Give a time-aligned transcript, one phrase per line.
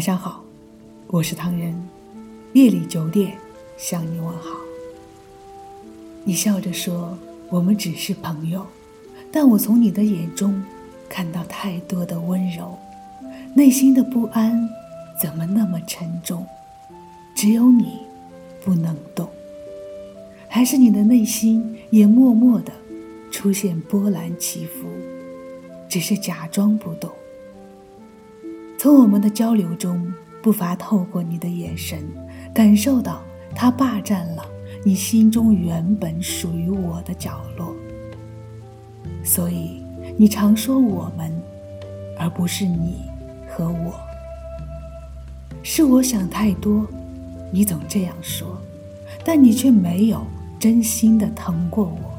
[0.00, 0.42] 晚上好，
[1.08, 1.78] 我是唐人。
[2.54, 3.36] 夜里九点
[3.76, 4.48] 向你问好。
[6.24, 7.14] 你笑着说
[7.50, 8.66] 我们只是朋友，
[9.30, 10.64] 但我从你的眼中
[11.06, 12.78] 看到太多的温柔，
[13.52, 14.66] 内心的不安
[15.20, 16.46] 怎么那么沉重？
[17.34, 17.98] 只有你
[18.64, 19.28] 不能懂，
[20.48, 22.72] 还是你的内心也默默的
[23.30, 24.88] 出现波澜起伏，
[25.90, 27.10] 只是假装不懂。
[28.82, 30.10] 从我们的交流中，
[30.42, 32.02] 不乏透过你的眼神，
[32.54, 33.22] 感受到
[33.54, 34.42] 他霸占了
[34.82, 37.76] 你心中原本属于我的角落。
[39.22, 39.84] 所以
[40.16, 41.30] 你常说我们，
[42.18, 43.02] 而不是你
[43.46, 43.92] 和我。
[45.62, 46.86] 是我想太多，
[47.52, 48.58] 你总这样说，
[49.22, 50.26] 但你却没有
[50.58, 52.18] 真心的疼过我。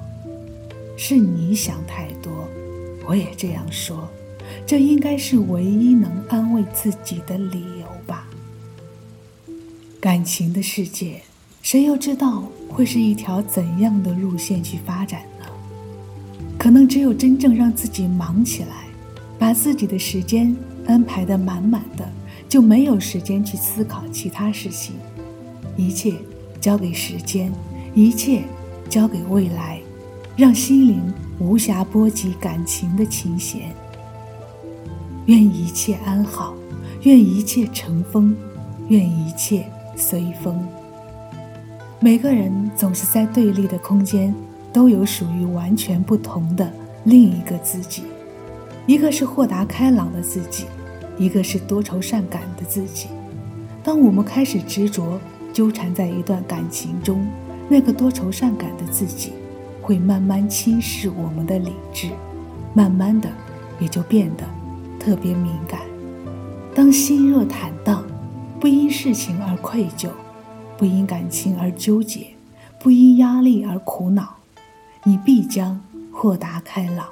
[0.95, 2.31] 是你想太多，
[3.07, 4.07] 我也这样说。
[4.65, 8.27] 这应该是唯一能安慰自己的理由吧。
[9.99, 11.21] 感情的世界，
[11.61, 15.45] 谁又知道会是一条怎样的路线去发展呢？
[16.57, 18.85] 可能只有真正让自己忙起来，
[19.37, 20.55] 把自己的时间
[20.87, 22.07] 安排得满满的，
[22.47, 24.95] 就没有时间去思考其他事情，
[25.75, 26.13] 一切
[26.59, 27.51] 交给时间，
[27.93, 28.43] 一切
[28.89, 29.79] 交给未来，
[30.37, 31.01] 让心灵
[31.39, 33.73] 无暇波及感情的琴弦。
[35.31, 36.53] 愿一切安好，
[37.03, 38.35] 愿一切成风，
[38.89, 39.65] 愿一切
[39.95, 40.61] 随风。
[42.01, 44.35] 每个人总是在对立的空间，
[44.73, 46.69] 都有属于完全不同的
[47.05, 48.03] 另一个自己。
[48.85, 50.65] 一个是豁达开朗的自己，
[51.17, 53.07] 一个是多愁善感的自己。
[53.81, 55.17] 当我们开始执着
[55.53, 57.25] 纠缠在一段感情中，
[57.69, 59.31] 那个多愁善感的自己，
[59.81, 62.09] 会慢慢侵蚀我们的理智，
[62.73, 63.29] 慢慢的
[63.79, 64.43] 也就变得。
[65.03, 65.81] 特别敏感，
[66.75, 68.05] 当心若坦荡，
[68.59, 70.09] 不因事情而愧疚，
[70.77, 72.27] 不因感情而纠结，
[72.79, 74.35] 不因压力而苦恼，
[75.03, 75.81] 你必将
[76.13, 77.07] 豁达开朗。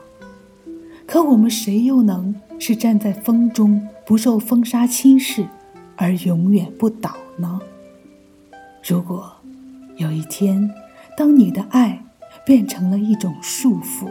[1.07, 5.47] 可我们谁又能是站在风中不受风沙侵蚀
[5.95, 7.59] 而永远不倒呢？
[8.87, 9.31] 如果
[9.97, 10.69] 有一天，
[11.17, 12.05] 当你的爱
[12.45, 14.07] 变成了一种束缚，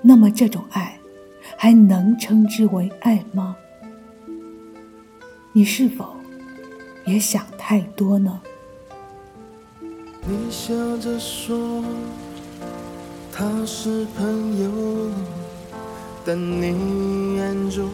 [0.00, 0.96] 那么这种爱。
[1.64, 3.56] 还能称之为爱吗？
[5.54, 6.14] 你是否
[7.06, 8.38] 也想太多呢？
[10.26, 11.82] 你笑着说
[13.32, 14.70] 他是朋友，
[16.22, 17.88] 但你眼中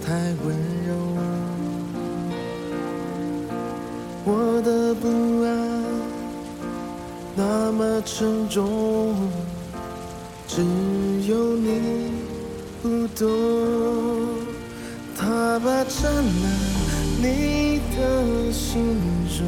[0.00, 0.14] 太
[0.44, 0.94] 温柔。
[4.26, 5.08] 我的不
[5.42, 5.82] 安
[7.34, 9.28] 那么沉重，
[10.46, 10.62] 只
[11.26, 12.07] 有你。
[12.80, 13.26] 不懂，
[15.16, 16.44] 他霸占了
[17.20, 18.96] 你的心
[19.26, 19.44] 中，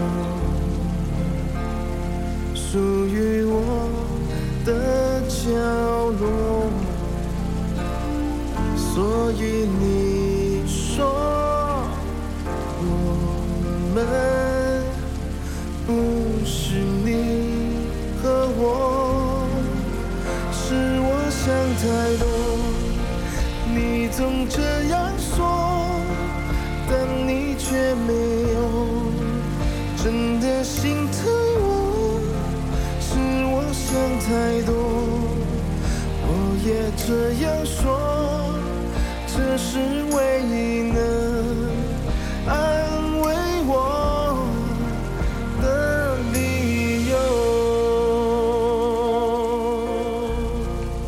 [2.54, 3.88] 属于我
[4.64, 5.46] 的角
[6.18, 6.22] 落，
[8.76, 9.40] 所以
[9.78, 11.06] 你说
[12.82, 12.84] 我
[13.94, 13.96] 们
[15.86, 15.88] 不
[16.44, 16.58] 是
[17.04, 17.08] 你
[18.20, 19.46] 和我，
[20.52, 21.46] 是我想
[21.78, 21.84] 太
[22.24, 22.29] 多。
[24.20, 25.98] 你总这样说，
[26.86, 26.92] 但
[27.26, 28.12] 你却没
[28.52, 28.58] 有
[29.96, 32.20] 真的心疼我。
[33.00, 33.16] 是
[33.46, 34.74] 我想太多，
[36.20, 36.28] 我
[36.62, 37.80] 也这样说，
[39.26, 39.78] 这是
[40.14, 40.52] 唯一
[40.92, 41.00] 能
[42.46, 42.52] 安
[43.22, 43.24] 慰
[43.66, 43.72] 我
[45.62, 45.64] 的
[46.34, 47.16] 理由。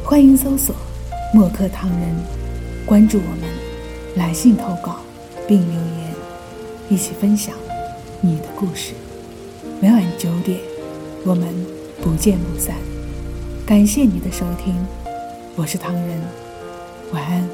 [0.02, 0.74] 欢迎搜索
[1.34, 2.41] 墨客唐人。
[2.92, 3.48] 关注我们，
[4.16, 5.00] 来信投稿
[5.48, 6.14] 并留言，
[6.90, 7.54] 一起分享
[8.20, 8.92] 你的故事。
[9.80, 10.60] 每晚九点，
[11.24, 11.48] 我们
[12.02, 12.76] 不见不散。
[13.64, 14.74] 感谢你的收听，
[15.56, 16.20] 我是唐人。
[17.14, 17.48] 晚安